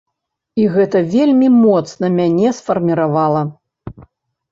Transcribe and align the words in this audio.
І 0.61 0.63
гэта 0.77 1.01
вельмі 1.15 1.49
моцна 1.65 2.09
мяне 2.19 2.53
сфарміравала. 2.61 3.45